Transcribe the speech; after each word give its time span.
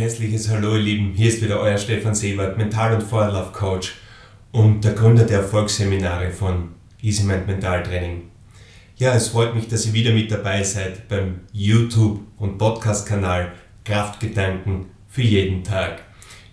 herzliches 0.00 0.48
Hallo, 0.48 0.76
ihr 0.76 0.82
Lieben. 0.82 1.12
Hier 1.14 1.28
ist 1.28 1.42
wieder 1.42 1.60
euer 1.60 1.76
Stefan 1.76 2.14
Sebert, 2.14 2.56
Mental- 2.56 2.94
und 2.94 3.02
Feuerlauf-Coach 3.02 3.96
und 4.50 4.82
der 4.82 4.94
Gründer 4.94 5.24
der 5.24 5.40
Erfolgsseminare 5.40 6.30
von 6.30 6.70
Easy 7.02 7.24
Mind 7.24 7.46
Mental 7.46 7.82
Training. 7.82 8.22
Ja, 8.96 9.12
es 9.12 9.28
freut 9.28 9.54
mich, 9.54 9.68
dass 9.68 9.84
ihr 9.84 9.92
wieder 9.92 10.14
mit 10.14 10.30
dabei 10.30 10.62
seid 10.62 11.06
beim 11.06 11.40
YouTube- 11.52 12.22
und 12.38 12.56
Podcast-Kanal 12.56 13.52
Kraftgedanken 13.84 14.86
für 15.06 15.20
jeden 15.20 15.64
Tag. 15.64 16.00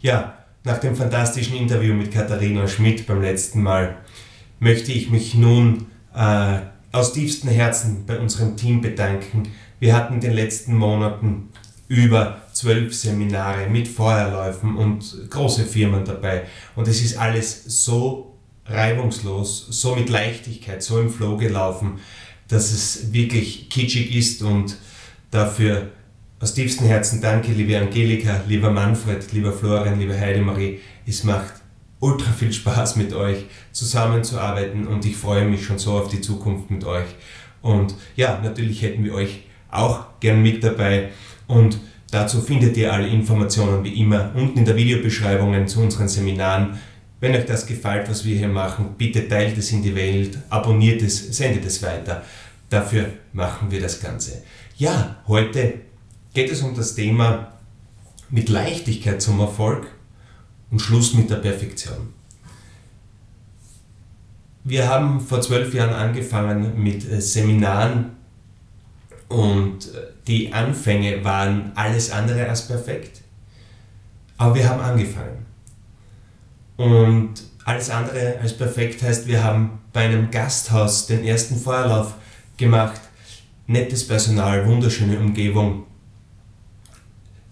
Ja, 0.01 0.39
nach 0.65 0.79
dem 0.79 0.97
fantastischen 0.97 1.55
Interview 1.55 1.93
mit 1.93 2.11
Katharina 2.11 2.67
Schmidt 2.67 3.07
beim 3.07 3.21
letzten 3.21 3.63
Mal 3.63 3.95
möchte 4.59 4.91
ich 4.91 5.09
mich 5.09 5.35
nun 5.35 5.85
äh, 6.13 6.57
aus 6.91 7.13
tiefstem 7.13 7.51
Herzen 7.51 8.03
bei 8.05 8.19
unserem 8.19 8.57
Team 8.57 8.81
bedanken. 8.81 9.43
Wir 9.79 9.95
hatten 9.95 10.15
in 10.15 10.21
den 10.21 10.33
letzten 10.33 10.75
Monaten 10.75 11.47
über 11.87 12.41
zwölf 12.57 12.95
Seminare 12.95 13.69
mit 13.69 13.87
Feuerläufen 13.87 14.75
und 14.77 15.29
große 15.29 15.65
Firmen 15.65 16.05
dabei. 16.05 16.45
Und 16.75 16.87
es 16.87 17.01
ist 17.01 17.17
alles 17.17 17.63
so 17.83 18.35
reibungslos, 18.65 19.67
so 19.69 19.95
mit 19.95 20.09
Leichtigkeit, 20.09 20.81
so 20.81 20.99
im 20.99 21.09
Flow 21.09 21.37
gelaufen, 21.37 21.99
dass 22.47 22.71
es 22.71 23.13
wirklich 23.13 23.69
kitschig 23.69 24.15
ist 24.15 24.41
und 24.41 24.77
dafür 25.29 25.91
aus 26.39 26.53
tiefstem 26.53 26.87
Herzen 26.87 27.21
danke, 27.21 27.51
liebe 27.51 27.77
Angelika, 27.77 28.41
lieber 28.47 28.71
Manfred, 28.71 29.31
lieber 29.33 29.53
Florian, 29.53 29.99
liebe 29.99 30.19
Heidemarie. 30.19 30.79
Es 31.05 31.23
macht 31.23 31.53
ultra 31.99 32.31
viel 32.31 32.53
Spaß 32.53 32.95
mit 32.95 33.13
euch 33.13 33.45
zusammenzuarbeiten 33.71 34.87
und 34.87 35.05
ich 35.05 35.15
freue 35.15 35.45
mich 35.45 35.63
schon 35.63 35.79
so 35.79 35.93
auf 35.93 36.09
die 36.09 36.21
Zukunft 36.21 36.71
mit 36.71 36.85
euch. 36.85 37.07
Und 37.61 37.95
ja, 38.15 38.39
natürlich 38.41 38.81
hätten 38.81 39.03
wir 39.03 39.13
euch 39.13 39.41
auch 39.69 40.05
gern 40.19 40.41
mit 40.41 40.63
dabei 40.63 41.09
und 41.47 41.79
dazu 42.11 42.41
findet 42.41 42.77
ihr 42.77 42.91
alle 42.91 43.07
Informationen 43.07 43.83
wie 43.83 44.01
immer 44.01 44.31
unten 44.35 44.59
in 44.59 44.65
der 44.65 44.75
Videobeschreibung 44.75 45.67
zu 45.67 45.81
unseren 45.81 46.07
Seminaren. 46.07 46.79
Wenn 47.19 47.35
euch 47.35 47.45
das 47.45 47.65
gefällt, 47.65 48.09
was 48.09 48.25
wir 48.25 48.37
hier 48.37 48.47
machen, 48.47 48.95
bitte 48.97 49.27
teilt 49.27 49.57
es 49.57 49.71
in 49.71 49.81
die 49.81 49.95
Welt, 49.95 50.37
abonniert 50.49 51.01
es, 51.01 51.35
sendet 51.35 51.65
es 51.65 51.81
weiter. 51.81 52.23
Dafür 52.69 53.05
machen 53.33 53.71
wir 53.71 53.81
das 53.81 53.99
Ganze. 53.99 54.43
Ja, 54.77 55.15
heute 55.27 55.75
geht 56.33 56.51
es 56.51 56.61
um 56.61 56.75
das 56.75 56.93
Thema 56.93 57.53
mit 58.29 58.49
Leichtigkeit 58.49 59.21
zum 59.21 59.39
Erfolg 59.39 59.87
und 60.69 60.79
Schluss 60.79 61.13
mit 61.13 61.29
der 61.29 61.37
Perfektion. 61.37 62.13
Wir 64.63 64.89
haben 64.89 65.21
vor 65.21 65.39
zwölf 65.39 65.73
Jahren 65.73 65.93
angefangen 65.93 66.83
mit 66.83 67.09
äh, 67.09 67.21
Seminaren 67.21 68.16
und 69.29 69.93
äh, 69.93 70.07
die 70.25 70.53
Anfänge 70.53 71.23
waren 71.23 71.71
alles 71.75 72.11
andere 72.11 72.47
als 72.47 72.67
perfekt. 72.67 73.21
Aber 74.37 74.55
wir 74.55 74.69
haben 74.69 74.81
angefangen. 74.81 75.45
Und 76.77 77.33
alles 77.65 77.89
andere 77.89 78.37
als 78.39 78.55
perfekt 78.55 79.01
heißt, 79.01 79.27
wir 79.27 79.43
haben 79.43 79.79
bei 79.91 80.05
einem 80.05 80.31
Gasthaus 80.31 81.07
den 81.07 81.23
ersten 81.25 81.57
Feuerlauf 81.57 82.13
gemacht. 82.55 83.01
Nettes 83.65 84.07
Personal, 84.07 84.65
wunderschöne 84.65 85.19
Umgebung. 85.19 85.85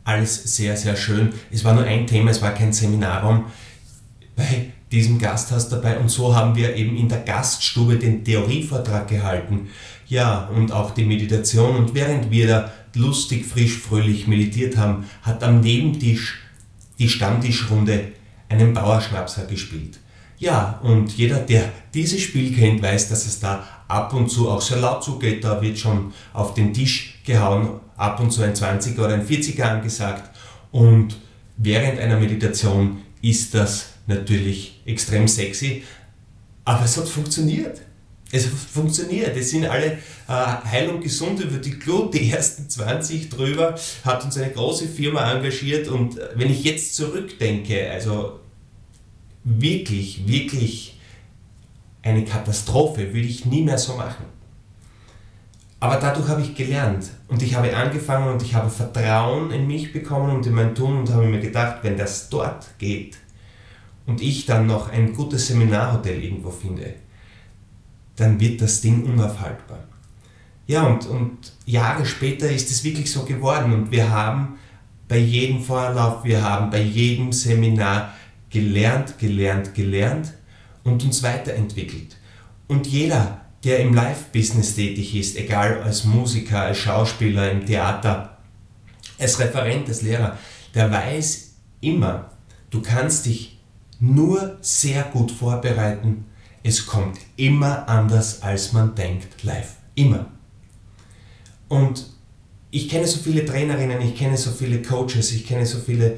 Alles 0.04 0.56
sehr, 0.56 0.78
sehr 0.78 0.96
schön. 0.96 1.34
Es 1.52 1.66
war 1.66 1.74
nur 1.74 1.84
ein 1.84 2.06
Thema, 2.06 2.30
es 2.30 2.42
war 2.42 2.54
kein 2.54 2.72
Seminarraum 2.72 3.46
bei 4.36 4.72
diesem 4.92 5.20
Gasthaus 5.20 5.70
dabei. 5.70 5.98
Und 5.98 6.10
so 6.10 6.36
haben 6.36 6.56
wir 6.56 6.76
eben 6.76 6.96
in 6.96 7.10
der 7.10 7.20
Gaststube 7.20 7.98
den 7.98 8.24
Theorievortrag 8.24 9.08
gehalten 9.08 9.68
ja, 10.08 10.50
und 10.56 10.72
auch 10.72 10.92
die 10.92 11.06
Meditation. 11.06 11.76
Und 11.76 11.94
während 11.94 12.32
wir 12.32 12.48
da 12.48 12.72
lustig, 12.94 13.46
frisch, 13.46 13.78
fröhlich 13.78 14.28
meditiert 14.28 14.78
haben, 14.78 15.06
hat 15.22 15.44
am 15.44 15.62
Nebentisch 15.62 16.42
die 17.00 17.10
Stammtischrunde 17.10 18.12
einen 18.50 18.74
Bauerschnapser 18.74 19.46
gespielt. 19.46 20.00
Ja, 20.38 20.80
und 20.84 21.18
jeder, 21.18 21.40
der 21.40 21.72
dieses 21.94 22.22
Spiel 22.22 22.54
kennt, 22.56 22.82
weiß, 22.82 23.10
dass 23.10 23.26
es 23.26 23.40
da 23.40 23.66
ab 23.88 24.14
und 24.14 24.30
zu 24.30 24.50
auch 24.50 24.62
sehr 24.62 24.78
laut 24.78 25.04
zugeht. 25.04 25.44
Da 25.44 25.62
wird 25.62 25.78
schon 25.78 26.14
auf 26.34 26.54
den 26.54 26.74
Tisch 26.74 27.20
gehauen, 27.26 27.80
ab 27.98 28.20
und 28.20 28.32
zu 28.32 28.42
ein 28.42 28.54
20er 28.54 29.00
oder 29.00 29.14
ein 29.14 29.26
40er 29.26 29.64
angesagt. 29.64 30.30
Und 30.72 31.18
während 31.58 32.00
einer 32.00 32.20
Meditation 32.20 32.98
ist 33.22 33.54
das 33.54 33.95
natürlich 34.08 34.82
extrem 34.86 35.28
sexy, 35.28 35.84
aber 36.64 36.86
es 36.86 36.98
hat 36.98 37.08
funktioniert. 37.08 37.82
Es 38.32 38.48
funktioniert. 38.48 39.38
Es 39.38 39.52
sind 39.52 39.66
alle 39.66 39.94
äh, 39.94 39.98
heil 40.28 40.90
und 40.90 41.02
gesund 41.02 41.40
über 41.40 41.58
die 41.58 41.78
Glut. 41.78 42.14
Die 42.14 42.32
ersten 42.32 42.68
20 42.68 43.30
drüber 43.30 43.76
hat 44.04 44.26
uns 44.26 44.38
eine 44.38 44.52
große 44.52 44.88
Firma 44.88 45.32
engagiert. 45.32 45.88
Und 45.88 46.18
äh, 46.18 46.30
wenn 46.36 46.50
ich 46.50 46.64
jetzt 46.64 46.96
zurückdenke, 46.96 47.90
also 47.92 48.40
wirklich, 49.44 50.28
wirklich 50.28 51.00
eine 52.02 52.26
Katastrophe, 52.26 53.14
würde 53.14 53.28
ich 53.28 53.46
nie 53.46 53.62
mehr 53.62 53.78
so 53.78 53.96
machen. 53.96 54.26
Aber 55.80 55.98
dadurch 55.98 56.28
habe 56.28 56.42
ich 56.42 56.56
gelernt 56.56 57.06
und 57.28 57.44
ich 57.44 57.54
habe 57.54 57.76
angefangen 57.76 58.34
und 58.34 58.42
ich 58.42 58.56
habe 58.56 58.72
Vertrauen 58.72 59.52
in 59.52 59.68
mich 59.68 59.94
bekommen 59.94 60.36
und 60.36 60.48
in 60.48 60.54
mein 60.54 60.74
Tun 60.74 60.98
und 60.98 61.10
habe 61.12 61.28
mir 61.28 61.40
gedacht, 61.40 61.80
wenn 61.84 61.96
das 61.96 62.30
dort 62.30 62.66
geht 62.80 63.18
und 64.06 64.22
ich 64.22 64.46
dann 64.46 64.68
noch 64.68 64.90
ein 64.90 65.14
gutes 65.14 65.48
Seminarhotel 65.48 66.24
irgendwo 66.24 66.52
finde, 66.52 66.94
dann 68.16 68.40
wird 68.40 68.62
das 68.62 68.82
Ding 68.82 69.04
unaufhaltbar. 69.04 69.84
Ja, 70.68 70.84
und, 70.84 71.06
und 71.08 71.54
Jahre 71.66 72.06
später 72.06 72.50
ist 72.50 72.72
es 72.72 72.84
wirklich 72.84 73.12
so 73.12 73.24
geworden 73.24 73.74
und 73.74 73.92
wir 73.92 74.10
haben 74.10 74.58
bei 75.08 75.18
jedem 75.18 75.62
Vorlauf, 75.62 76.24
wir 76.24 76.42
haben 76.42 76.72
bei 76.72 76.82
jedem 76.82 77.32
Seminar 77.32 78.14
gelernt, 78.50 79.20
gelernt, 79.20 79.76
gelernt 79.76 80.34
und 80.84 81.04
uns 81.04 81.22
weiterentwickelt. 81.22 82.18
Und 82.68 82.88
jeder, 82.88 83.42
der 83.64 83.80
im 83.80 83.94
Live-Business 83.94 84.76
tätig 84.76 85.16
ist, 85.16 85.38
egal 85.38 85.84
als 85.84 86.06
Musiker, 86.06 86.62
als 86.62 86.80
Schauspieler, 86.80 87.52
im 87.52 87.66
Theater, 87.66 88.38
als 89.20 89.40
Referent, 89.40 89.88
als 89.88 90.02
Lehrer, 90.02 90.38
der 90.74 90.92
weiß 90.92 91.56
immer, 91.82 92.32
du 92.72 92.82
kannst 92.82 93.28
dich 93.28 93.55
nur 94.00 94.58
sehr 94.62 95.04
gut 95.04 95.32
vorbereiten, 95.32 96.26
es 96.64 96.86
kommt 96.86 97.20
immer 97.38 97.88
anders, 97.88 98.42
als 98.42 98.74
man 98.74 98.96
denkt, 98.96 99.44
live. 99.44 99.76
Immer. 99.94 100.26
Und 101.68 102.06
ich 102.72 102.90
kenne 102.90 103.08
so 103.08 103.20
viele 103.20 103.46
Trainerinnen, 103.46 104.02
ich 104.02 104.16
kenne 104.16 104.36
so 104.36 104.52
viele 104.52 104.82
Coaches, 104.82 105.32
ich 105.32 105.46
kenne 105.48 105.66
so 105.66 105.80
viele, 105.80 106.18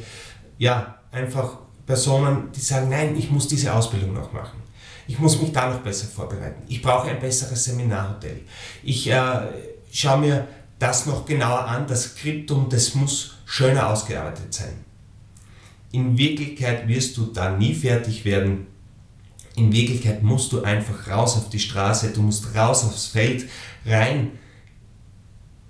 ja, 0.57 0.95
einfach 1.11 1.59
Personen, 1.85 2.51
die 2.55 2.59
sagen, 2.59 2.89
nein, 2.89 3.15
ich 3.17 3.29
muss 3.29 3.47
diese 3.47 3.73
Ausbildung 3.73 4.13
noch 4.13 4.33
machen. 4.33 4.61
Ich 5.07 5.19
muss 5.19 5.39
mich 5.41 5.51
da 5.51 5.69
noch 5.69 5.79
besser 5.79 6.07
vorbereiten. 6.07 6.63
Ich 6.67 6.81
brauche 6.81 7.09
ein 7.09 7.19
besseres 7.19 7.63
Seminarhotel. 7.63 8.41
Ich 8.83 9.09
äh, 9.09 9.41
schaue 9.91 10.19
mir 10.19 10.47
das 10.79 11.05
noch 11.05 11.25
genauer 11.25 11.65
an, 11.65 11.87
das 11.87 12.03
Skriptum, 12.03 12.67
das 12.69 12.93
muss 12.93 13.37
schöner 13.45 13.87
ausgearbeitet 13.89 14.53
sein. 14.53 14.86
In 15.91 16.17
Wirklichkeit 16.17 16.87
wirst 16.87 17.17
du 17.17 17.27
da 17.27 17.57
nie 17.57 17.73
fertig 17.73 18.25
werden, 18.25 18.67
in 19.55 19.71
Wirklichkeit 19.71 20.21
musst 20.21 20.51
du 20.51 20.61
einfach 20.61 21.07
raus 21.07 21.35
auf 21.35 21.49
die 21.49 21.59
Straße, 21.59 22.11
du 22.13 22.21
musst 22.21 22.55
raus 22.55 22.83
aufs 22.83 23.07
Feld, 23.07 23.45
rein, 23.85 24.31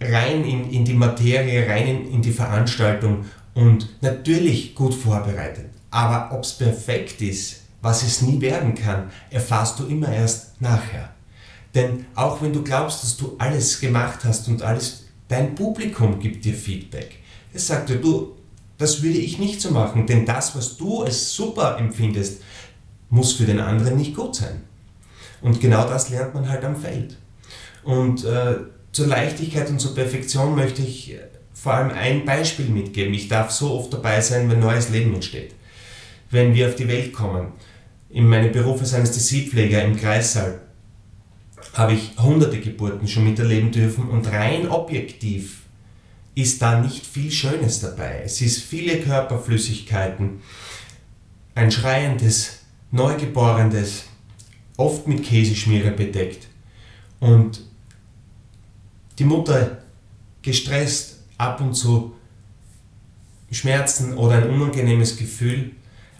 rein 0.01 0.44
in, 0.44 0.69
in 0.72 0.83
die 0.83 0.94
Materie, 0.94 1.67
rein 1.69 1.88
in, 1.88 2.11
in 2.11 2.22
die 2.22 2.33
Veranstaltung 2.33 3.25
und 3.53 4.01
natürlich 4.01 4.75
gut 4.75 4.94
vorbereitet. 4.94 5.69
Aber 5.89 6.35
ob 6.35 6.44
es 6.44 6.53
perfekt 6.53 7.22
ist, 7.22 7.61
was 7.81 8.03
es 8.03 8.22
nie 8.22 8.41
werden 8.41 8.75
kann, 8.75 9.09
erfährst 9.29 9.79
du 9.79 9.85
immer 9.85 10.11
erst 10.11 10.61
nachher. 10.61 11.13
Denn 11.73 12.05
auch 12.16 12.41
wenn 12.41 12.53
du 12.53 12.63
glaubst, 12.63 13.03
dass 13.03 13.16
du 13.17 13.35
alles 13.37 13.79
gemacht 13.79 14.19
hast 14.25 14.47
und 14.47 14.61
alles, 14.61 15.05
dein 15.28 15.55
Publikum 15.55 16.19
gibt 16.19 16.43
dir 16.43 16.53
Feedback. 16.53 17.19
Es 17.53 17.67
sagt 17.67 17.90
dir, 17.90 17.97
du, 17.97 18.36
das 18.78 19.02
würde 19.02 19.18
ich 19.18 19.40
nicht 19.40 19.62
so 19.62 19.72
machen, 19.72 20.06
denn 20.06 20.26
das, 20.26 20.56
was 20.56 20.78
du 20.78 21.03
als 21.03 21.34
super 21.34 21.78
empfindest, 21.79 22.41
muss 23.09 23.34
für 23.34 23.46
den 23.46 23.59
anderen 23.59 23.97
nicht 23.97 24.16
gut 24.16 24.35
sein. 24.35 24.64
Und 25.41 25.59
genau 25.62 25.88
das 25.88 26.09
lernt 26.09 26.34
man 26.34 26.50
halt 26.50 26.64
am 26.64 26.76
Feld. 26.76 27.18
Und 27.84 28.26
äh, 28.26 28.56
zur 28.91 29.08
Leichtigkeit 29.08 29.70
und 29.70 29.79
zur 29.79 29.96
Perfektion 29.96 30.56
möchte 30.56 30.82
ich 30.82 31.14
äh, 31.14 31.20
vor 31.53 31.74
allem 31.74 31.91
ein 31.91 32.26
Beispiel 32.26 32.68
mitgeben. 32.68 33.14
Ich 33.14 33.28
darf 33.28 33.52
so 33.52 33.72
oft 33.72 33.94
dabei 33.94 34.22
sein, 34.22 34.50
wenn 34.50 34.59
neues 34.59 34.90
Leben 34.90 35.14
entsteht. 35.14 35.56
Wenn 36.29 36.53
wir 36.53 36.68
auf 36.68 36.76
die 36.76 36.88
Welt 36.88 37.14
kommen. 37.14 37.53
In 38.09 38.28
meinem 38.28 38.52
Beruf 38.52 38.82
als 38.82 38.94
Anästhesiepfleger 38.94 39.84
im 39.84 39.97
Kreissaal 39.97 40.62
habe 41.74 41.94
ich 41.94 42.12
hunderte 42.18 42.59
Geburten 42.59 43.08
schon 43.08 43.26
miterleben 43.26 43.72
dürfen 43.72 44.09
und 44.09 44.32
rein 44.32 44.70
objektiv 44.70 45.62
ist 46.37 46.61
da 46.61 46.79
nicht 46.79 47.03
viel 47.03 47.31
Schönes 47.31 47.79
dabei. 47.79 48.22
Es 48.23 48.41
ist 48.41 48.61
viele 48.61 48.99
Körperflüssigkeiten, 48.99 50.41
ein 51.55 51.72
schreiendes 51.72 52.59
Neugeborenes, 52.91 54.03
oft 54.78 55.07
mit 55.07 55.23
Käseschmiere 55.23 55.89
bedeckt. 55.89 56.47
Und 57.19 57.61
die 59.17 59.23
Mutter 59.23 59.81
gestresst 60.43 61.23
ab 61.39 61.59
und 61.59 61.73
zu 61.73 62.13
Schmerzen 63.49 64.16
oder 64.16 64.35
ein 64.35 64.51
unangenehmes 64.51 65.17
Gefühl, 65.17 65.72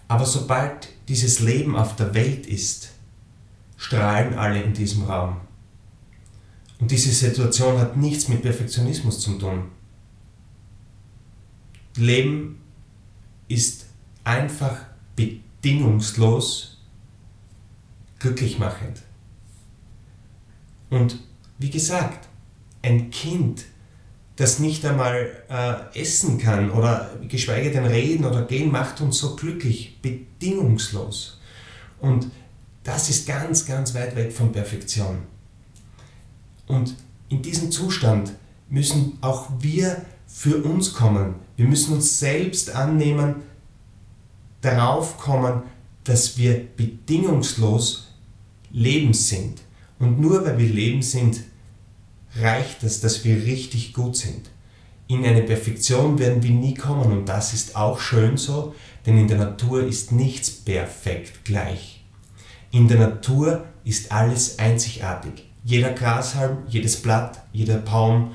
aber 0.08 0.26
sobald 0.26 0.88
dieses 1.10 1.42
Leben 1.42 1.76
auf 1.76 1.96
der 1.96 2.16
Welt 2.16 2.48
ist, 2.48 2.90
strahlen 3.78 4.34
alle 4.34 4.64
in 4.64 4.74
diesem 4.74 5.04
Raum. 5.04 5.38
Und 6.80 6.90
diese 6.90 7.12
Situation 7.12 7.78
hat 7.78 7.98
nichts 7.98 8.30
mit 8.30 8.42
Perfektionismus 8.42 9.20
zu 9.20 9.34
tun. 9.38 9.77
Leben 11.98 12.62
ist 13.48 13.86
einfach 14.24 14.78
bedingungslos 15.16 16.78
glücklich 18.20 18.60
machend. 18.60 19.02
Und 20.90 21.20
wie 21.58 21.70
gesagt, 21.70 22.28
ein 22.82 23.10
Kind, 23.10 23.66
das 24.36 24.60
nicht 24.60 24.86
einmal 24.86 25.44
äh, 25.50 26.00
essen 26.00 26.38
kann 26.38 26.72
oder 26.72 27.18
geschweige 27.28 27.72
denn 27.72 27.86
reden 27.86 28.26
oder 28.26 28.44
gehen, 28.44 28.72
macht 28.72 29.02
uns 29.02 29.18
so 29.18 29.36
glücklich, 29.36 30.00
bedingungslos. 30.02 31.40
Und 32.00 32.30
das 32.84 33.10
ist 33.10 33.28
ganz, 33.28 33.66
ganz 33.66 33.94
weit 33.96 34.16
weg 34.16 34.32
von 34.32 34.52
Perfektion. 34.52 35.24
Und 36.68 36.96
in 37.30 37.42
diesem 37.42 37.72
Zustand 37.72 38.32
müssen 38.70 39.18
auch 39.22 39.50
wir 39.60 40.06
für 40.38 40.62
uns 40.62 40.94
kommen. 40.94 41.34
Wir 41.56 41.66
müssen 41.66 41.96
uns 41.96 42.20
selbst 42.20 42.76
annehmen, 42.76 43.38
darauf 44.62 45.18
kommen, 45.18 45.64
dass 46.04 46.38
wir 46.38 46.64
bedingungslos 46.78 48.14
Leben 48.70 49.16
sind. 49.16 49.62
Und 49.98 50.22
nur 50.22 50.46
weil 50.46 50.60
wir 50.60 50.70
Leben 50.70 51.02
sind, 51.02 51.40
reicht 52.40 52.84
es, 52.84 53.02
dass 53.02 53.26
wir 53.26 53.48
richtig 53.48 53.94
gut 53.94 54.16
sind. 54.16 54.52
In 55.08 55.26
eine 55.26 55.42
Perfektion 55.42 56.20
werden 56.20 56.44
wir 56.44 56.52
nie 56.52 56.76
kommen 56.76 57.12
und 57.12 57.26
das 57.28 57.56
ist 57.56 57.76
auch 57.76 58.00
schön 58.00 58.38
so, 58.38 58.76
denn 59.08 59.18
in 59.18 59.28
der 59.28 59.40
Natur 59.40 59.88
ist 59.88 60.12
nichts 60.12 60.52
perfekt 60.52 61.46
gleich. 61.46 62.06
In 62.70 62.88
der 62.88 63.00
Natur 63.00 63.66
ist 63.84 64.12
alles 64.12 64.60
einzigartig. 64.60 65.50
Jeder 65.64 65.94
Grashalm, 65.94 66.60
jedes 66.68 67.02
Blatt, 67.02 67.44
jeder 67.54 67.80
Baum 67.80 68.34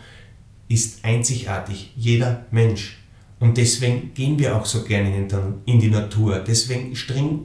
ist 0.72 1.04
einzigartig, 1.04 1.92
jeder 1.96 2.46
Mensch. 2.50 2.98
Und 3.40 3.58
deswegen 3.58 4.14
gehen 4.14 4.38
wir 4.38 4.56
auch 4.56 4.64
so 4.64 4.84
gerne 4.84 5.28
in 5.66 5.80
die 5.80 5.90
Natur. 5.90 6.38
Deswegen 6.38 6.94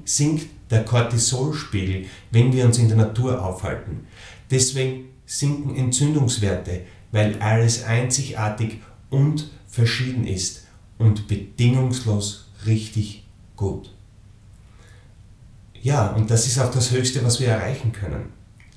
sinkt 0.06 0.48
der 0.70 0.86
Cortisolspiegel, 0.86 2.06
wenn 2.32 2.54
wir 2.54 2.66
uns 2.66 2.78
in 2.78 2.88
der 2.88 2.98
Natur 2.98 3.44
aufhalten. 3.44 4.06
Deswegen 4.52 5.10
sinken 5.26 5.76
Entzündungswerte, 5.76 6.82
weil 7.12 7.40
alles 7.42 7.84
einzigartig 7.84 8.80
und 9.10 9.50
verschieden 9.68 10.26
ist 10.26 10.68
und 10.98 11.28
bedingungslos 11.28 12.50
richtig 12.66 13.26
gut. 13.56 13.94
Ja, 15.82 16.08
und 16.10 16.30
das 16.30 16.48
ist 16.48 16.60
auch 16.60 16.72
das 16.72 16.92
Höchste, 16.92 17.24
was 17.24 17.40
wir 17.40 17.48
erreichen 17.48 17.92
können. 17.92 18.32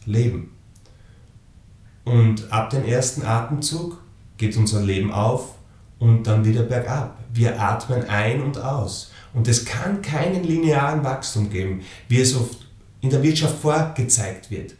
Leben. 0.06 0.52
Und 2.04 2.50
ab 2.50 2.70
dem 2.70 2.84
ersten 2.84 3.22
Atemzug 3.22 3.99
geht 4.40 4.56
unser 4.56 4.80
Leben 4.80 5.12
auf 5.12 5.54
und 5.98 6.26
dann 6.26 6.44
wieder 6.44 6.62
bergab. 6.62 7.18
Wir 7.32 7.60
atmen 7.60 8.08
ein 8.08 8.42
und 8.42 8.58
aus. 8.58 9.12
Und 9.34 9.46
es 9.46 9.64
kann 9.64 10.02
keinen 10.02 10.42
linearen 10.42 11.04
Wachstum 11.04 11.50
geben, 11.50 11.82
wie 12.08 12.20
es 12.20 12.34
oft 12.34 12.66
in 13.02 13.10
der 13.10 13.22
Wirtschaft 13.22 13.60
vorgezeigt 13.60 14.50
wird. 14.50 14.74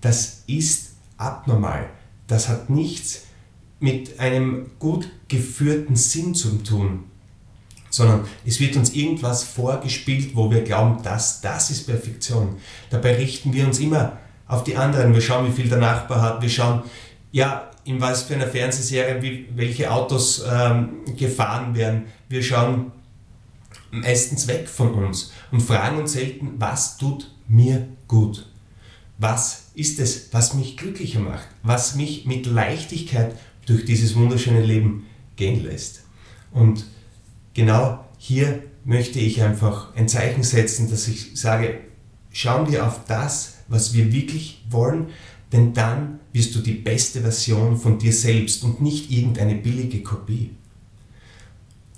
Das 0.00 0.44
ist 0.46 0.92
abnormal. 1.16 1.88
Das 2.28 2.48
hat 2.48 2.70
nichts 2.70 3.22
mit 3.80 4.20
einem 4.20 4.70
gut 4.78 5.08
geführten 5.28 5.96
Sinn 5.96 6.34
zu 6.34 6.62
tun, 6.62 7.04
sondern 7.90 8.26
es 8.44 8.60
wird 8.60 8.76
uns 8.76 8.92
irgendwas 8.92 9.44
vorgespielt, 9.44 10.36
wo 10.36 10.50
wir 10.50 10.62
glauben, 10.62 11.02
dass 11.02 11.40
das 11.40 11.70
ist 11.70 11.86
Perfektion. 11.86 12.56
Dabei 12.90 13.16
richten 13.16 13.52
wir 13.52 13.66
uns 13.66 13.78
immer 13.78 14.18
auf 14.46 14.64
die 14.64 14.76
anderen. 14.76 15.14
Wir 15.14 15.20
schauen, 15.20 15.48
wie 15.48 15.56
viel 15.56 15.68
der 15.68 15.78
Nachbar 15.78 16.20
hat. 16.20 16.42
Wir 16.42 16.50
schauen, 16.50 16.82
ja, 17.32 17.70
in 17.88 18.00
was 18.02 18.24
für 18.24 18.34
einer 18.34 18.46
Fernsehserie, 18.46 19.22
wie, 19.22 19.48
welche 19.56 19.90
Autos 19.90 20.44
ähm, 20.46 21.04
gefahren 21.16 21.74
werden. 21.74 22.04
Wir 22.28 22.42
schauen 22.42 22.92
meistens 23.90 24.46
weg 24.46 24.68
von 24.68 24.92
uns 24.92 25.32
und 25.50 25.62
fragen 25.62 25.96
uns 25.96 26.12
selten, 26.12 26.52
was 26.58 26.98
tut 26.98 27.34
mir 27.48 27.88
gut? 28.06 28.46
Was 29.16 29.70
ist 29.74 29.98
es, 30.00 30.28
was 30.32 30.52
mich 30.52 30.76
glücklicher 30.76 31.20
macht? 31.20 31.48
Was 31.62 31.94
mich 31.94 32.26
mit 32.26 32.44
Leichtigkeit 32.44 33.34
durch 33.64 33.86
dieses 33.86 34.14
wunderschöne 34.14 34.62
Leben 34.62 35.06
gehen 35.36 35.64
lässt? 35.64 36.02
Und 36.52 36.84
genau 37.54 38.04
hier 38.18 38.62
möchte 38.84 39.18
ich 39.18 39.42
einfach 39.42 39.94
ein 39.96 40.08
Zeichen 40.08 40.42
setzen, 40.42 40.90
dass 40.90 41.08
ich 41.08 41.40
sage, 41.40 41.80
schauen 42.32 42.70
wir 42.70 42.86
auf 42.86 43.06
das, 43.06 43.54
was 43.66 43.94
wir 43.94 44.12
wirklich 44.12 44.62
wollen, 44.68 45.06
denn 45.52 45.72
dann 45.72 46.20
wirst 46.32 46.54
du 46.54 46.60
die 46.60 46.74
beste 46.74 47.20
Version 47.20 47.76
von 47.76 47.98
dir 47.98 48.12
selbst 48.12 48.64
und 48.64 48.80
nicht 48.80 49.10
irgendeine 49.10 49.54
billige 49.54 50.02
Kopie. 50.02 50.50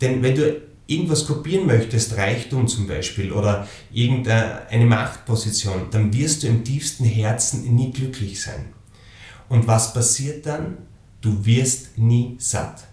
Denn 0.00 0.22
wenn 0.22 0.34
du 0.34 0.60
irgendwas 0.86 1.26
kopieren 1.26 1.66
möchtest, 1.66 2.16
Reichtum 2.16 2.66
zum 2.66 2.86
Beispiel 2.86 3.32
oder 3.32 3.66
irgendeine 3.92 4.86
Machtposition, 4.86 5.88
dann 5.90 6.12
wirst 6.12 6.42
du 6.42 6.48
im 6.48 6.64
tiefsten 6.64 7.04
Herzen 7.04 7.74
nie 7.74 7.92
glücklich 7.92 8.40
sein. 8.40 8.66
Und 9.48 9.66
was 9.66 9.92
passiert 9.92 10.46
dann? 10.46 10.78
Du 11.20 11.44
wirst 11.44 11.98
nie 11.98 12.36
satt. 12.38 12.84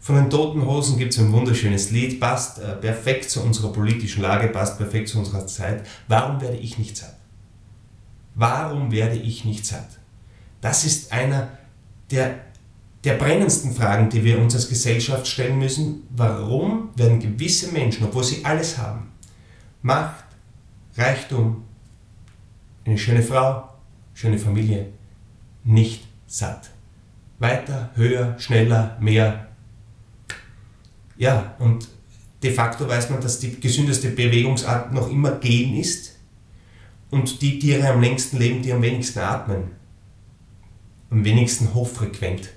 Von 0.00 0.16
den 0.16 0.30
Toten 0.30 0.66
Hosen 0.66 0.98
gibt 0.98 1.12
es 1.12 1.18
ein 1.20 1.32
wunderschönes 1.32 1.90
Lied, 1.90 2.18
passt 2.18 2.58
äh, 2.58 2.74
perfekt 2.76 3.30
zu 3.30 3.42
unserer 3.42 3.72
politischen 3.72 4.22
Lage, 4.22 4.48
passt 4.48 4.78
perfekt 4.78 5.08
zu 5.08 5.18
unserer 5.18 5.46
Zeit. 5.46 5.86
Warum 6.08 6.40
werde 6.40 6.56
ich 6.56 6.78
nicht 6.78 6.96
satt? 6.96 7.19
Warum 8.40 8.90
werde 8.90 9.16
ich 9.16 9.44
nicht 9.44 9.66
satt? 9.66 9.98
Das 10.62 10.86
ist 10.86 11.12
einer 11.12 11.50
der, 12.10 12.36
der 13.04 13.18
brennendsten 13.18 13.74
Fragen, 13.74 14.08
die 14.08 14.24
wir 14.24 14.38
uns 14.38 14.54
als 14.54 14.70
Gesellschaft 14.70 15.26
stellen 15.26 15.58
müssen. 15.58 16.04
Warum 16.08 16.88
werden 16.96 17.20
gewisse 17.20 17.70
Menschen, 17.70 18.06
obwohl 18.06 18.24
sie 18.24 18.42
alles 18.42 18.78
haben, 18.78 19.12
Macht, 19.82 20.24
Reichtum, 20.96 21.64
eine 22.86 22.96
schöne 22.96 23.22
Frau, 23.22 23.74
schöne 24.14 24.38
Familie, 24.38 24.86
nicht 25.62 26.08
satt? 26.26 26.70
Weiter, 27.40 27.90
höher, 27.94 28.38
schneller, 28.38 28.96
mehr. 29.00 29.48
Ja, 31.18 31.56
und 31.58 31.88
de 32.42 32.54
facto 32.54 32.88
weiß 32.88 33.10
man, 33.10 33.20
dass 33.20 33.38
die 33.38 33.60
gesündeste 33.60 34.08
Bewegungsart 34.08 34.94
noch 34.94 35.10
immer 35.10 35.32
gehen 35.32 35.78
ist 35.78 36.09
und 37.10 37.42
die 37.42 37.58
Tiere 37.58 37.88
am 37.88 38.00
längsten 38.00 38.38
leben, 38.38 38.62
die 38.62 38.72
am 38.72 38.82
wenigsten 38.82 39.18
atmen. 39.18 39.72
Am 41.10 41.24
wenigsten 41.24 41.74
hochfrequent. 41.74 42.50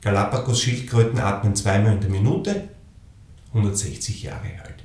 Galapagos-Schildkröten 0.00 1.18
atmen 1.18 1.54
zweimal 1.54 1.94
in 1.94 2.00
der 2.00 2.10
Minute, 2.10 2.68
160 3.48 4.22
Jahre 4.22 4.48
alt. 4.62 4.84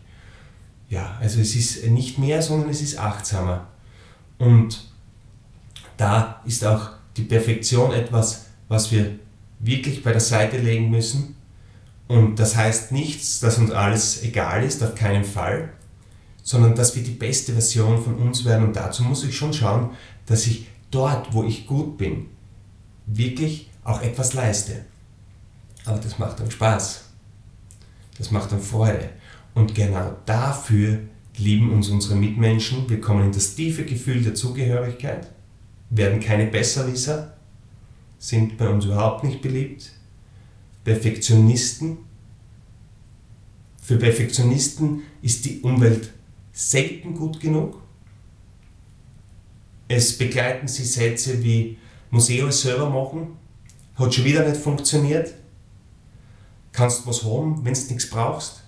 Ja, 0.90 1.18
also 1.20 1.40
es 1.40 1.56
ist 1.56 1.86
nicht 1.88 2.18
mehr, 2.18 2.42
sondern 2.42 2.70
es 2.70 2.82
ist 2.82 2.98
achtsamer. 2.98 3.68
Und 4.38 4.90
da 5.98 6.42
ist 6.46 6.66
auch 6.66 6.92
die 7.18 7.24
Perfektion 7.24 7.94
etwas, 7.94 8.48
was 8.68 8.92
wir 8.92 9.12
wirklich 9.60 10.04
bei 10.04 10.12
der 10.12 10.22
Seite 10.22 10.58
legen 10.58 10.90
müssen. 10.90 11.36
Und 12.08 12.40
das 12.40 12.56
heißt 12.56 12.92
nichts, 12.92 13.40
dass 13.40 13.58
uns 13.58 13.72
alles 13.72 14.24
egal 14.24 14.64
ist, 14.64 14.82
auf 14.82 14.96
keinen 14.96 15.26
Fall 15.26 15.74
sondern 16.44 16.76
dass 16.76 16.96
wir 16.96 17.04
die 17.04 17.12
beste 17.12 17.54
Version 17.54 18.04
von 18.04 18.16
uns 18.16 18.46
werden. 18.46 18.68
Und 18.68 18.76
dazu 18.76 19.04
muss 19.04 19.24
ich 19.24 19.36
schon 19.36 19.54
schauen, 19.54 19.92
dass 20.26 20.48
ich 20.48 20.68
dort, 20.92 21.34
wo 21.34 21.44
ich 21.44 21.68
gut 21.68 21.98
bin, 21.98 22.28
wirklich 23.06 23.70
auch 23.84 24.02
etwas 24.02 24.34
leiste. 24.34 24.86
Aber 25.86 25.98
das 26.00 26.20
macht 26.20 26.40
dann 26.40 26.52
Spaß. 26.52 27.06
Das 28.18 28.32
macht 28.32 28.52
dann 28.52 28.62
Freude. 28.62 29.10
Und 29.56 29.74
genau 29.74 30.16
dafür 30.26 31.00
lieben 31.38 31.72
uns 31.72 31.90
unsere 31.90 32.16
Mitmenschen. 32.16 32.90
Wir 32.90 33.02
kommen 33.02 33.26
in 33.26 33.32
das 33.32 33.56
tiefe 33.56 33.86
Gefühl 33.86 34.22
der 34.22 34.36
Zugehörigkeit, 34.36 35.28
werden 35.90 36.20
keine 36.20 36.48
Besserwisser, 36.48 37.34
sind 38.20 38.58
bei 38.58 38.68
uns 38.68 38.86
überhaupt 38.86 39.24
nicht 39.24 39.42
beliebt. 39.42 39.92
Perfektionisten. 40.84 41.98
Für 43.82 43.98
Perfektionisten 43.98 45.02
ist 45.22 45.46
die 45.46 45.62
Umwelt 45.62 46.12
selten 46.60 47.16
gut 47.16 47.40
genug. 47.40 47.82
Es 49.88 50.18
begleiten 50.18 50.68
sie 50.68 50.84
Sätze 50.84 51.42
wie, 51.42 51.78
alles 52.12 52.62
selber 52.62 52.90
machen, 52.90 53.38
hat 53.96 54.14
schon 54.14 54.26
wieder 54.26 54.48
nicht 54.48 54.62
funktioniert, 54.62 55.34
kannst 56.74 57.08
was 57.08 57.24
haben, 57.24 57.64
wenn 57.64 57.74
du 57.74 57.80
nichts 57.80 58.10
brauchst. 58.10 58.64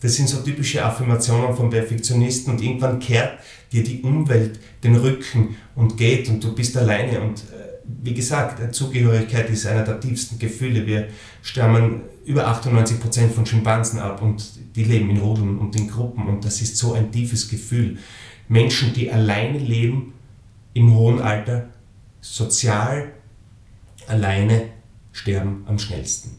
Das 0.00 0.14
sind 0.14 0.28
so 0.28 0.40
typische 0.40 0.82
Affirmationen 0.82 1.54
von 1.54 1.68
Perfektionisten 1.68 2.54
und 2.54 2.62
irgendwann 2.62 2.98
kehrt 2.98 3.38
dir 3.70 3.84
die 3.84 4.00
Umwelt 4.00 4.58
den 4.82 4.96
Rücken 4.96 5.56
und 5.76 5.98
geht 5.98 6.28
und 6.28 6.42
du 6.42 6.54
bist 6.54 6.76
alleine 6.76 7.20
und 7.20 7.40
äh, 7.52 7.71
wie 7.84 8.14
gesagt, 8.14 8.74
Zugehörigkeit 8.74 9.50
ist 9.50 9.66
einer 9.66 9.82
der 9.84 10.00
tiefsten 10.00 10.38
Gefühle. 10.38 10.86
Wir 10.86 11.08
stammen 11.42 12.02
über 12.24 12.48
98% 12.48 13.28
von 13.30 13.46
Schimpansen 13.46 13.98
ab 13.98 14.22
und 14.22 14.44
die 14.76 14.84
leben 14.84 15.10
in 15.10 15.18
Rudeln 15.18 15.58
und 15.58 15.76
in 15.76 15.88
Gruppen 15.88 16.26
und 16.28 16.44
das 16.44 16.60
ist 16.60 16.76
so 16.76 16.92
ein 16.94 17.10
tiefes 17.10 17.48
Gefühl. 17.48 17.98
Menschen, 18.48 18.92
die 18.92 19.10
alleine 19.10 19.58
leben, 19.58 20.14
im 20.74 20.94
hohen 20.94 21.20
Alter, 21.20 21.68
sozial 22.20 23.12
alleine 24.06 24.68
sterben 25.12 25.64
am 25.66 25.78
schnellsten. 25.78 26.38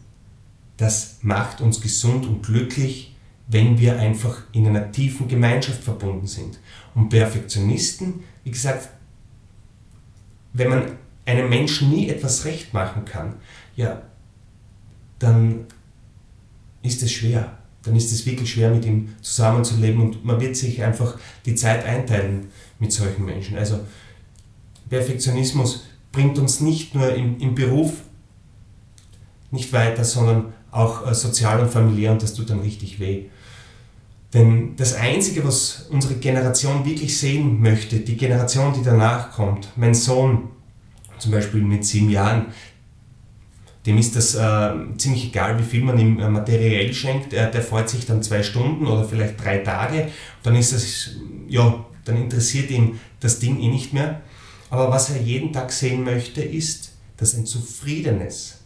Das 0.78 1.20
macht 1.22 1.62
uns 1.62 1.82
gesund 1.82 2.26
und 2.26 2.44
glücklich, 2.44 3.16
wenn 3.48 3.78
wir 3.78 4.00
einfach 4.00 4.44
in 4.54 4.68
einer 4.68 4.92
tiefen 4.92 5.28
Gemeinschaft 5.28 5.84
verbunden 5.84 6.28
sind. 6.28 6.60
Und 6.96 7.10
Perfektionisten, 7.10 8.24
wie 8.44 8.52
gesagt, 8.52 8.90
wenn 10.54 10.70
man 10.70 10.84
einem 11.26 11.50
Menschen 11.50 11.90
nie 11.90 12.10
etwas 12.10 12.46
recht 12.46 12.74
machen 12.74 13.06
kann, 13.06 13.36
ja, 13.76 14.02
dann 15.20 15.66
ist 16.82 17.02
es 17.02 17.12
schwer. 17.12 17.58
Dann 17.84 17.96
ist 17.96 18.12
es 18.12 18.26
wirklich 18.26 18.52
schwer, 18.52 18.70
mit 18.70 18.86
ihm 18.86 19.16
zusammenzuleben 19.22 20.02
und 20.02 20.26
man 20.26 20.40
wird 20.40 20.56
sich 20.56 20.84
einfach 20.84 21.18
die 21.46 21.56
Zeit 21.56 21.86
einteilen 21.86 22.48
mit 22.80 22.92
solchen 22.92 23.26
Menschen. 23.26 23.58
Also 23.58 23.80
Perfektionismus 24.90 25.86
bringt 26.12 26.38
uns 26.38 26.62
nicht 26.62 26.96
nur 26.96 27.14
im, 27.14 27.40
im 27.40 27.56
Beruf 27.56 27.94
nicht 29.52 29.72
weiter, 29.74 30.04
sondern 30.04 30.54
auch 30.72 31.08
äh, 31.08 31.14
sozial 31.14 31.60
und 31.60 31.70
familiär 31.70 32.12
und 32.12 32.24
das 32.24 32.34
tut 32.34 32.50
dann 32.50 32.60
richtig 32.60 33.00
weh. 33.00 33.26
Denn 34.34 34.76
das 34.78 34.96
Einzige, 34.96 35.46
was 35.46 35.88
unsere 35.92 36.16
Generation 36.16 36.86
wirklich 36.86 37.18
sehen 37.18 37.62
möchte, 37.62 38.00
die 38.00 38.18
Generation, 38.18 38.74
die 38.74 38.84
danach 38.84 39.32
kommt, 39.32 39.70
mein 39.76 39.94
Sohn 39.94 40.50
zum 41.24 41.32
Beispiel 41.32 41.62
mit 41.62 41.86
sieben 41.86 42.10
Jahren, 42.10 42.48
dem 43.86 43.98
ist 43.98 44.16
das 44.16 44.36
äh, 44.36 44.98
ziemlich 44.98 45.28
egal, 45.28 45.60
wie 45.60 45.64
viel 45.64 45.84
man 45.84 45.98
ihm 45.98 46.20
äh, 46.20 46.30
materiell 46.30 46.94
schenkt. 46.94 47.32
Der, 47.32 47.50
der 47.50 47.62
freut 47.62 47.90
sich 47.90 48.06
dann 48.06 48.24
zwei 48.24 48.44
Stunden 48.44 48.86
oder 48.88 49.04
vielleicht 49.04 49.44
drei 49.44 49.58
Tage. 49.58 50.10
Dann 50.42 50.56
ist 50.56 50.74
das, 50.74 51.12
ja, 51.50 51.86
dann 52.06 52.18
interessiert 52.18 52.72
ihn 52.72 53.00
das 53.20 53.40
Ding 53.40 53.60
eh 53.60 53.68
nicht 53.68 53.94
mehr. 53.94 54.22
Aber 54.70 54.90
was 54.90 55.10
er 55.10 55.22
jeden 55.22 55.52
Tag 55.52 55.72
sehen 55.72 56.04
möchte, 56.04 56.42
ist, 56.42 56.94
dass 57.18 57.36
ein 57.36 57.46
zufriedenes, 57.46 58.60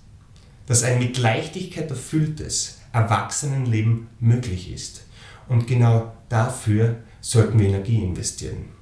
dass 0.67 0.83
ein 0.83 0.99
mit 0.99 1.17
Leichtigkeit 1.17 1.89
erfülltes 1.89 2.79
Erwachsenenleben 2.93 4.07
möglich 4.19 4.71
ist. 4.71 5.03
Und 5.47 5.67
genau 5.67 6.13
dafür 6.29 6.97
sollten 7.21 7.59
wir 7.59 7.69
Energie 7.69 8.03
investieren. 8.03 8.77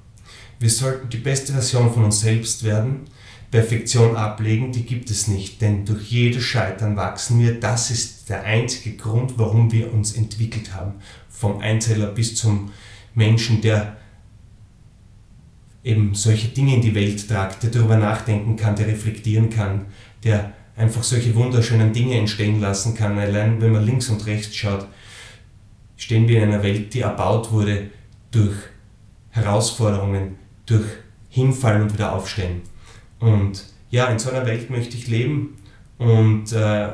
Wir 0.58 0.70
sollten 0.70 1.08
die 1.08 1.18
beste 1.18 1.52
Version 1.52 1.92
von 1.92 2.04
uns 2.04 2.20
selbst 2.20 2.64
werden. 2.64 3.04
Perfektion 3.50 4.16
ablegen, 4.16 4.72
die 4.72 4.84
gibt 4.84 5.10
es 5.10 5.28
nicht, 5.28 5.62
denn 5.62 5.84
durch 5.84 6.10
jedes 6.10 6.42
Scheitern 6.42 6.96
wachsen 6.96 7.40
wir. 7.40 7.60
Das 7.60 7.90
ist 7.90 8.28
der 8.28 8.42
einzige 8.42 8.96
Grund, 8.96 9.34
warum 9.36 9.70
wir 9.72 9.92
uns 9.92 10.16
entwickelt 10.16 10.74
haben. 10.74 10.94
Vom 11.28 11.60
Einzeller 11.60 12.08
bis 12.08 12.34
zum 12.34 12.72
Menschen, 13.14 13.60
der 13.60 13.96
eben 15.84 16.14
solche 16.14 16.48
Dinge 16.48 16.74
in 16.74 16.82
die 16.82 16.94
Welt 16.94 17.28
tragt, 17.28 17.62
der 17.62 17.70
darüber 17.70 17.96
nachdenken 17.96 18.56
kann, 18.56 18.74
der 18.74 18.88
reflektieren 18.88 19.50
kann, 19.50 19.86
der 20.24 20.52
einfach 20.76 21.04
solche 21.04 21.34
wunderschönen 21.34 21.92
Dinge 21.92 22.18
entstehen 22.18 22.60
lassen 22.60 22.94
kann. 22.94 23.18
Allein 23.18 23.60
wenn 23.60 23.72
man 23.72 23.86
links 23.86 24.08
und 24.08 24.26
rechts 24.26 24.56
schaut, 24.56 24.88
stehen 25.96 26.26
wir 26.26 26.42
in 26.42 26.50
einer 26.50 26.62
Welt, 26.62 26.92
die 26.92 27.00
erbaut 27.00 27.52
wurde 27.52 27.90
durch 28.30 28.56
Herausforderungen, 29.30 30.36
durch 30.66 30.86
Hinfallen 31.28 31.82
und 31.82 31.92
wieder 31.92 32.12
aufstehen. 32.12 32.62
Und 33.18 33.64
ja, 33.90 34.06
in 34.06 34.18
so 34.18 34.30
einer 34.30 34.46
Welt 34.46 34.70
möchte 34.70 34.96
ich 34.96 35.08
leben 35.08 35.56
und 35.98 36.52
äh, 36.52 36.88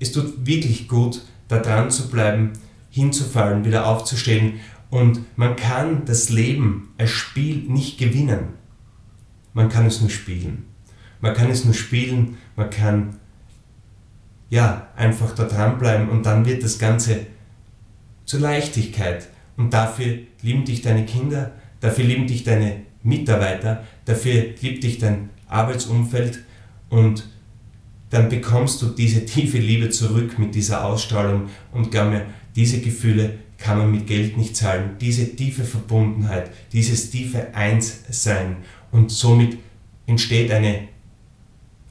es 0.00 0.12
tut 0.12 0.46
wirklich 0.46 0.88
gut, 0.88 1.22
da 1.48 1.58
dran 1.58 1.90
zu 1.90 2.10
bleiben, 2.10 2.52
hinzufallen, 2.90 3.64
wieder 3.64 3.86
aufzustehen 3.86 4.60
und 4.90 5.20
man 5.36 5.56
kann 5.56 6.04
das 6.04 6.28
Leben 6.30 6.94
als 6.98 7.10
Spiel 7.10 7.64
nicht 7.68 7.98
gewinnen. 7.98 8.50
Man 9.52 9.68
kann 9.68 9.86
es 9.86 10.00
nur 10.00 10.10
spielen. 10.10 10.66
Man 11.20 11.34
kann 11.34 11.50
es 11.50 11.64
nur 11.64 11.74
spielen, 11.74 12.36
man 12.54 12.70
kann 12.70 13.16
ja 14.50 14.88
einfach 14.94 15.34
da 15.34 15.44
dranbleiben 15.44 16.08
und 16.08 16.26
dann 16.26 16.44
wird 16.44 16.62
das 16.62 16.78
Ganze 16.78 17.26
zur 18.24 18.40
Leichtigkeit. 18.40 19.28
Und 19.56 19.72
dafür 19.72 20.18
lieben 20.42 20.64
dich 20.64 20.82
deine 20.82 21.06
Kinder, 21.06 21.52
dafür 21.80 22.04
lieben 22.04 22.26
dich 22.26 22.44
deine 22.44 22.82
Mitarbeiter, 23.04 23.84
dafür 24.06 24.54
liebt 24.60 24.82
dich 24.82 24.98
dein 24.98 25.30
Arbeitsumfeld 25.48 26.40
und 26.88 27.28
dann 28.10 28.28
bekommst 28.28 28.82
du 28.82 28.86
diese 28.86 29.24
tiefe 29.24 29.58
Liebe 29.58 29.90
zurück 29.90 30.38
mit 30.38 30.54
dieser 30.54 30.84
Ausstrahlung 30.84 31.48
und 31.72 31.90
glaub 31.90 32.10
mir, 32.10 32.26
diese 32.56 32.80
Gefühle 32.80 33.38
kann 33.58 33.78
man 33.78 33.90
mit 33.90 34.06
Geld 34.06 34.36
nicht 34.36 34.56
zahlen. 34.56 34.96
Diese 35.00 35.34
tiefe 35.36 35.64
Verbundenheit, 35.64 36.50
dieses 36.72 37.10
tiefe 37.10 37.54
Einssein 37.54 38.58
und 38.90 39.10
somit 39.10 39.58
entsteht 40.06 40.50
eine 40.50 40.88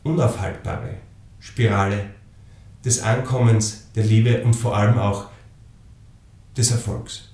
unaufhaltbare 0.03 0.95
Spirale 1.39 2.05
des 2.85 3.01
Ankommens, 3.01 3.89
der 3.95 4.05
Liebe 4.05 4.43
und 4.43 4.55
vor 4.55 4.75
allem 4.75 4.97
auch 4.97 5.29
des 6.55 6.71
Erfolgs. 6.71 7.32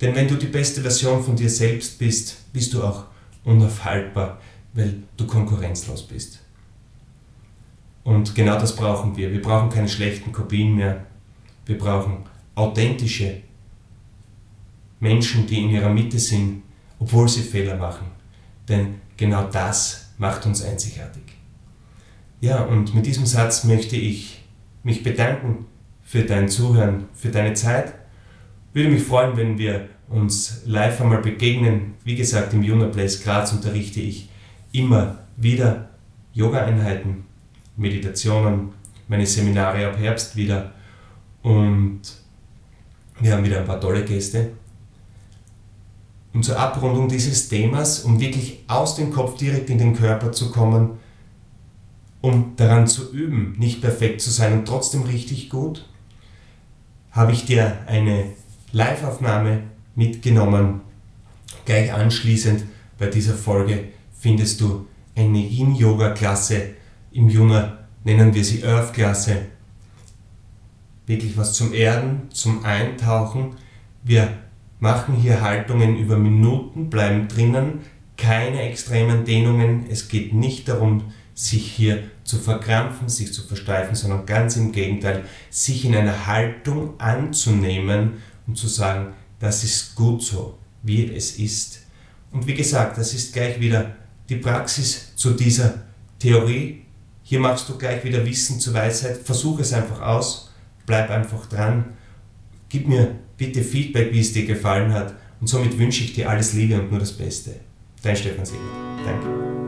Denn 0.00 0.14
wenn 0.14 0.28
du 0.28 0.36
die 0.36 0.46
beste 0.46 0.82
Version 0.82 1.22
von 1.22 1.36
dir 1.36 1.48
selbst 1.48 1.98
bist, 1.98 2.52
bist 2.52 2.72
du 2.74 2.82
auch 2.82 3.04
unaufhaltbar, 3.44 4.38
weil 4.74 5.02
du 5.16 5.26
konkurrenzlos 5.26 6.02
bist. 6.06 6.40
Und 8.04 8.34
genau 8.34 8.58
das 8.58 8.76
brauchen 8.76 9.16
wir. 9.16 9.32
Wir 9.32 9.42
brauchen 9.42 9.70
keine 9.70 9.88
schlechten 9.88 10.32
Kopien 10.32 10.76
mehr. 10.76 11.06
Wir 11.64 11.78
brauchen 11.78 12.24
authentische 12.54 13.42
Menschen, 15.00 15.46
die 15.46 15.62
in 15.62 15.70
ihrer 15.70 15.90
Mitte 15.90 16.18
sind, 16.18 16.62
obwohl 16.98 17.28
sie 17.28 17.42
Fehler 17.42 17.76
machen. 17.76 18.06
Denn 18.68 19.00
genau 19.16 19.44
das 19.50 20.10
macht 20.18 20.46
uns 20.46 20.62
einzigartig. 20.62 21.22
Ja, 22.40 22.62
und 22.62 22.94
mit 22.94 23.06
diesem 23.06 23.26
Satz 23.26 23.64
möchte 23.64 23.96
ich 23.96 24.42
mich 24.82 25.02
bedanken 25.02 25.66
für 26.02 26.22
dein 26.22 26.48
Zuhören, 26.48 27.06
für 27.14 27.30
deine 27.30 27.54
Zeit. 27.54 27.92
Würde 28.76 28.90
mich 28.90 29.04
freuen, 29.04 29.34
wenn 29.38 29.56
wir 29.56 29.88
uns 30.10 30.60
live 30.66 31.00
einmal 31.00 31.22
begegnen. 31.22 31.94
Wie 32.04 32.14
gesagt, 32.14 32.52
im 32.52 32.62
Juna 32.62 32.88
Place 32.88 33.22
Graz 33.24 33.50
unterrichte 33.52 34.00
ich 34.00 34.28
immer 34.70 35.20
wieder 35.38 35.88
Yoga-Einheiten, 36.34 37.24
Meditationen, 37.78 38.74
meine 39.08 39.24
Seminare 39.24 39.88
ab 39.88 39.98
Herbst 39.98 40.36
wieder 40.36 40.72
und 41.40 42.02
wir 43.18 43.32
haben 43.32 43.46
wieder 43.46 43.60
ein 43.60 43.64
paar 43.64 43.80
tolle 43.80 44.04
Gäste. 44.04 44.50
Und 46.34 46.44
zur 46.44 46.58
Abrundung 46.58 47.08
dieses 47.08 47.48
Themas, 47.48 48.00
um 48.00 48.20
wirklich 48.20 48.62
aus 48.68 48.94
dem 48.94 49.10
Kopf 49.10 49.38
direkt 49.38 49.70
in 49.70 49.78
den 49.78 49.94
Körper 49.94 50.32
zu 50.32 50.50
kommen, 50.50 50.98
um 52.20 52.52
daran 52.56 52.86
zu 52.86 53.10
üben, 53.10 53.54
nicht 53.56 53.80
perfekt 53.80 54.20
zu 54.20 54.28
sein 54.28 54.52
und 54.52 54.68
trotzdem 54.68 55.04
richtig 55.04 55.48
gut, 55.48 55.88
habe 57.10 57.32
ich 57.32 57.46
dir 57.46 57.78
eine 57.86 58.34
Live-Aufnahme 58.76 59.62
mitgenommen. 59.94 60.82
Gleich 61.64 61.92
anschließend 61.92 62.64
bei 62.98 63.06
dieser 63.06 63.34
Folge 63.34 63.84
findest 64.18 64.60
du 64.60 64.86
eine 65.14 65.38
Yin-Yoga-Klasse. 65.38 66.74
Im 67.12 67.28
Juni 67.30 67.62
nennen 68.04 68.34
wir 68.34 68.44
sie 68.44 68.64
Earth-Klasse 68.64 69.46
wirklich 71.06 71.36
was 71.36 71.52
zum 71.54 71.72
Erden, 71.72 72.28
zum 72.30 72.64
Eintauchen. 72.64 73.56
Wir 74.02 74.28
machen 74.80 75.14
hier 75.14 75.40
Haltungen 75.40 75.96
über 75.96 76.16
Minuten, 76.16 76.90
bleiben 76.90 77.28
drinnen, 77.28 77.80
keine 78.16 78.62
extremen 78.62 79.24
Dehnungen. 79.24 79.86
Es 79.90 80.08
geht 80.08 80.34
nicht 80.34 80.68
darum, 80.68 81.12
sich 81.34 81.70
hier 81.70 82.04
zu 82.24 82.38
verkrampfen, 82.38 83.08
sich 83.08 83.32
zu 83.32 83.42
versteifen, 83.42 83.94
sondern 83.94 84.26
ganz 84.26 84.56
im 84.56 84.72
Gegenteil, 84.72 85.24
sich 85.50 85.84
in 85.84 85.94
einer 85.94 86.26
Haltung 86.26 86.98
anzunehmen 86.98 88.14
und 88.46 88.56
zu 88.56 88.68
sagen, 88.68 89.12
das 89.38 89.64
ist 89.64 89.94
gut 89.94 90.22
so, 90.22 90.58
wie 90.82 91.14
es 91.14 91.38
ist. 91.38 91.80
Und 92.32 92.46
wie 92.46 92.54
gesagt, 92.54 92.98
das 92.98 93.14
ist 93.14 93.32
gleich 93.32 93.60
wieder 93.60 93.96
die 94.28 94.36
Praxis 94.36 95.12
zu 95.16 95.30
dieser 95.30 95.82
Theorie. 96.18 96.82
Hier 97.22 97.40
machst 97.40 97.68
du 97.68 97.76
gleich 97.76 98.04
wieder 98.04 98.24
Wissen 98.24 98.60
zur 98.60 98.74
Weisheit. 98.74 99.18
Versuch 99.18 99.58
es 99.60 99.72
einfach 99.72 100.00
aus 100.00 100.46
bleib 100.86 101.10
einfach 101.10 101.46
dran. 101.46 101.84
Gib 102.68 102.88
mir 102.88 103.16
bitte 103.36 103.62
Feedback, 103.62 104.12
wie 104.12 104.20
es 104.20 104.32
dir 104.32 104.46
gefallen 104.46 104.92
hat. 104.92 105.14
Und 105.40 105.48
somit 105.48 105.78
wünsche 105.78 106.04
ich 106.04 106.14
dir 106.14 106.30
alles 106.30 106.54
Liebe 106.54 106.80
und 106.80 106.90
nur 106.90 107.00
das 107.00 107.12
Beste. 107.12 107.56
Dein 108.02 108.16
Stefan 108.16 108.46
Seeger. 108.46 108.62
Danke. 109.04 109.65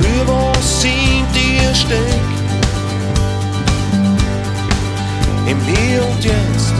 Spür, 0.00 0.26
was 0.26 0.84
in 0.84 1.26
dir 1.34 1.74
steckt. 1.74 2.14
Im 5.46 5.60
Hier 5.60 6.06
und 6.06 6.24
Jetzt. 6.24 6.72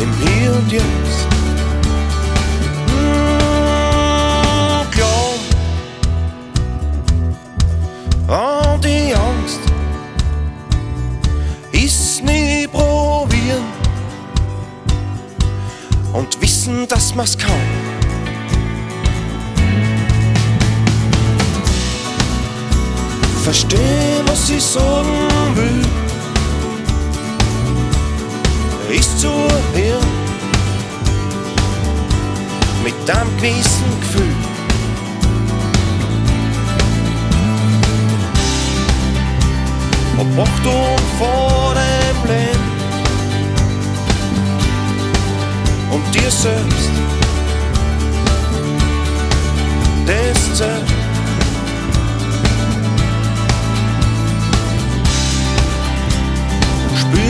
Im 0.00 0.12
Hier 0.26 0.52
und 0.52 0.72
Jetzt. 0.72 1.28
Mm, 2.88 3.52
an 8.28 8.80
die 8.80 9.14
Angst. 9.14 9.60
Ist 11.70 12.24
nie 12.24 12.66
probieren. 12.66 13.64
Und 16.12 16.40
wissen, 16.40 16.88
dass 16.88 17.14
man's 17.14 17.38
kann. 17.38 17.93
Verstehen, 23.44 24.24
was 24.24 24.48
ich 24.48 24.64
sagen 24.64 25.06
will. 25.54 25.82
Ist 28.88 29.20
zu 29.20 29.28
hören. 29.28 30.08
Mit 32.82 33.10
einem 33.10 33.36
gewissen 33.36 34.00
Gefühl. 34.00 34.34
Ob 40.16 40.38
Achtung 40.38 40.96
vor 41.18 41.74
dem 41.74 42.30
Leben 42.30 42.64
und 45.90 46.14
dir 46.14 46.30
selbst. 46.30 46.90
Das 50.06 50.56
zählt. 50.56 50.93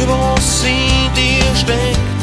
Spür, 0.05 0.09
was 0.09 0.65
in 0.65 1.15
dir 1.15 1.55
steckt. 1.57 2.14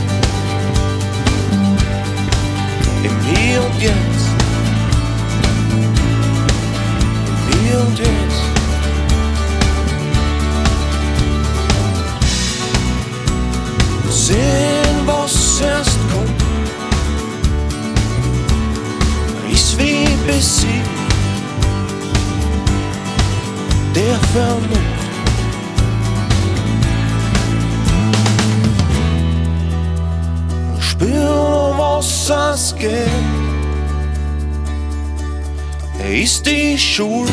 Ist 36.09 36.45
die 36.45 36.77
Schule 36.77 37.29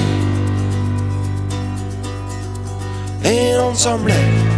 in 3.23 3.61
unserem 3.61 4.07
Leben. 4.07 4.58